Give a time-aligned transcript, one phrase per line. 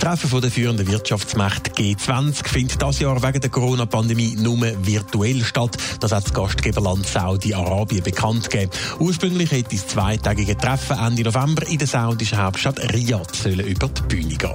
[0.00, 5.76] Treffen der führenden Wirtschaftsmächte G20 findet das Jahr wegen der Corona-Pandemie nur virtuell statt.
[6.00, 8.72] Das hat das Gastgeberland Saudi-Arabien bekannt gegeben.
[8.98, 14.02] Ursprünglich hätte das zweitägige Treffen Ende November in der saudischen Hauptstadt Riyadh sollen über die
[14.02, 14.54] Bühne gehen.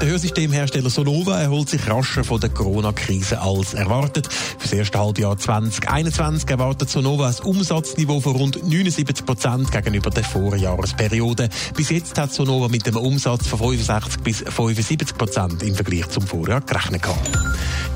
[0.00, 4.28] Der Hörsystemhersteller Sonova erholt sich rascher von der Corona-Krise als erwartet.
[4.32, 10.24] Für das erste Halbjahr 2021 erwartet Sonova ein Umsatzniveau von rund 79 Prozent gegenüber der
[10.24, 11.48] Vorjahresperiode.
[11.76, 16.26] Bis jetzt hat Sonova mit einem Umsatz von 65 bis 75 Prozent im Vergleich zum
[16.26, 17.02] Vorjahr gerechnet.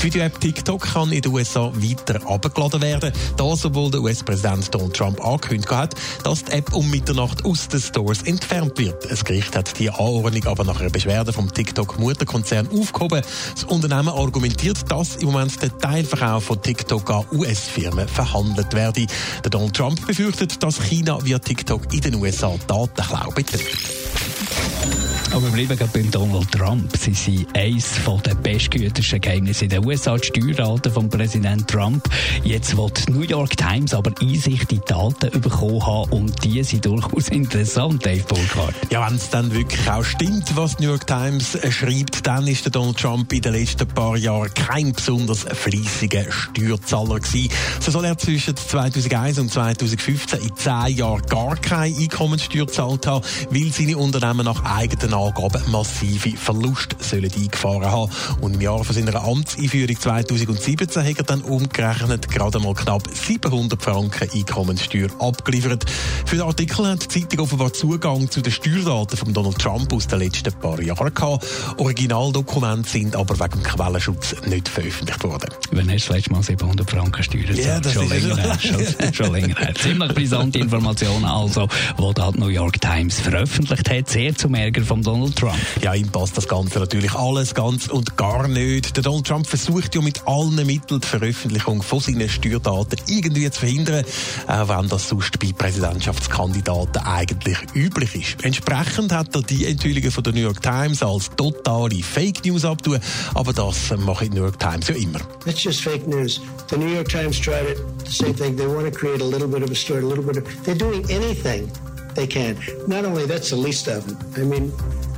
[0.00, 4.94] Die Video-App TikTok kann in den USA weiter abgeladen werden, das obwohl der US-Präsident Donald
[4.94, 9.10] Trump angekündigt hat, dass die App um Mitternacht aus den Stores entfernt wird.
[9.10, 13.22] Das Gericht hat die Anordnung aber nach einer Beschwerde vom TikTok-Mutterkonzern aufgehoben.
[13.54, 19.06] Das Unternehmen argumentiert, dass im Moment der Teilverkauf von TikTok an US-Firmen verhandelt werde.
[19.44, 25.05] Der Donald Trump befürchtet, dass China via TikTok in den USA Datenklau betreibt.
[25.36, 26.96] Aber wir bleiben gerade beim Donald Trump.
[26.96, 32.08] Sie sind eines der bestgehütesten Geheimnisse in den USA, die Steuerdaten vom Präsident Trump.
[32.42, 36.64] Jetzt will die New York Times aber Einsicht in die Daten bekommen haben und die
[36.64, 38.74] sind durchaus interessant, Dave Burkhardt.
[38.90, 42.46] Ja, wenn es dann wirklich auch stimmt, was die New York Times äh, schreibt, dann
[42.46, 47.50] ist der Donald Trump in den letzten paar Jahren kein besonders fleissiger Steuerzahler gewesen.
[47.80, 53.22] So soll er zwischen 2001 und 2015 in zehn Jahren gar keine Einkommenssteuer gezahlt haben,
[53.50, 58.10] weil seine Unternehmen nach eigenen Angaben massive Verluste sollen eingefahren haben.
[58.40, 63.82] Und im Jahr von seiner Amtseinführung 2017 hat er dann umgerechnet gerade mal knapp 700
[63.82, 65.84] Franken Einkommenssteuer abgeliefert.
[66.24, 70.06] Für den Artikel hat die Zeitung offenbar Zugang zu den Steuerdaten von Donald Trump aus
[70.06, 71.46] den letzten paar Jahren gehabt.
[71.78, 75.50] Originaldokumente sind aber wegen Quellenschutz nicht veröffentlicht worden.
[75.70, 78.58] Wenn hast du das letzte Mal 700 Franken Steuern Ja, das schon ist länger her.
[78.60, 79.74] Schon, schon länger her.
[79.74, 84.08] Ziemlich brisante Informationen also, die die New York Times veröffentlicht hat.
[84.08, 85.54] Sehr zum Ärger von Donald Trump.
[85.82, 88.96] Ja, ihm passt das Ganze natürlich alles ganz und gar nicht.
[88.96, 93.60] Der Donald Trump versucht ja mit allen Mitteln die Veröffentlichung von seinen Steuerdaten irgendwie zu
[93.60, 94.04] verhindern,
[94.48, 98.44] auch wenn das sonst bei Präsidentschaftskandidaten eigentlich üblich ist.
[98.44, 102.98] Entsprechend hat er die Enthüllungen von der New York Times als totale Fake News abtun,
[103.34, 105.20] aber das macht die New York Times ja immer.
[105.44, 106.40] That's just fake news.
[106.68, 108.56] The New York Times tried it, the same thing.
[108.56, 110.64] They want to create a little bit of a story, a little bit of.
[110.64, 111.70] They're doing anything
[112.16, 112.56] they can.
[112.88, 114.18] Not only that's the least of them.
[114.36, 114.72] I mean,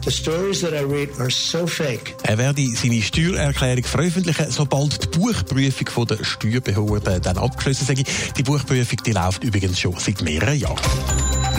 [0.05, 2.15] the stories that I read are so fake.
[2.25, 8.05] Er werde seine Steuererklärung veröffentlichen, sobald die Buchprüfung von der Steuerbehörde dann abgeschlossen sei.
[8.37, 10.79] Die Buchprüfung die läuft übrigens schon seit mehreren Jahren.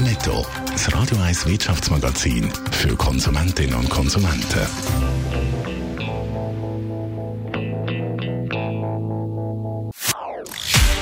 [0.04, 0.46] Netto.
[0.72, 4.68] Das Radio 1 Wirtschaftsmagazin für Konsumentinnen und Konsumenten.